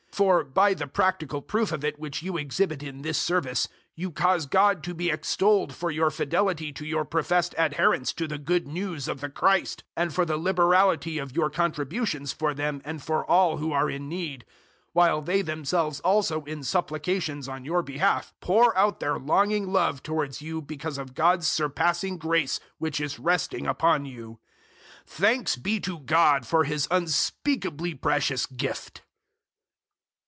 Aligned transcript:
009:013 0.11 0.17
For, 0.17 0.43
by 0.43 0.73
the 0.75 0.87
practical 0.87 1.41
proof 1.41 1.71
of 1.71 1.83
it 1.85 1.97
which 1.97 2.21
you 2.21 2.37
exhibit 2.37 2.83
in 2.83 3.01
this 3.01 3.17
service, 3.17 3.67
you 3.95 4.11
cause 4.11 4.45
God 4.45 4.83
to 4.83 4.93
be 4.93 5.09
extolled 5.09 5.73
for 5.73 5.89
your 5.89 6.11
fidelity 6.11 6.71
to 6.73 6.85
your 6.85 7.05
professed 7.05 7.55
adherence 7.57 8.11
to 8.13 8.27
the 8.27 8.37
Good 8.37 8.67
News 8.67 9.07
of 9.07 9.19
the 9.21 9.29
Christ, 9.29 9.83
and 9.95 10.13
for 10.13 10.23
the 10.25 10.37
liberality 10.37 11.17
of 11.17 11.35
your 11.35 11.49
contributions 11.49 12.33
for 12.33 12.53
them 12.53 12.81
and 12.85 13.01
for 13.01 13.25
all 13.25 13.57
who 13.57 13.71
are 13.71 13.89
in 13.89 14.07
need, 14.09 14.45
009:014 14.89 14.89
while 14.93 15.21
they 15.21 15.41
themselves 15.41 15.99
also 16.01 16.43
in 16.43 16.61
supplications 16.63 17.47
on 17.47 17.63
your 17.65 17.81
behalf 17.81 18.31
pour 18.41 18.77
out 18.77 18.99
their 18.99 19.17
longing 19.17 19.71
love 19.71 20.03
towards 20.03 20.39
you 20.41 20.61
because 20.61 20.97
of 20.99 21.15
God's 21.15 21.47
surpassing 21.47 22.17
grace 22.17 22.59
which 22.77 22.99
is 23.01 23.17
resting 23.17 23.65
upon 23.65 24.05
you. 24.05 24.37
009:015 25.07 25.07
Thanks 25.07 25.55
be 25.55 25.79
to 25.79 25.99
God 25.99 26.45
for 26.45 26.65
His 26.65 26.87
unspeakably 26.91 27.95
precious 27.95 28.45
gift! 28.45 29.01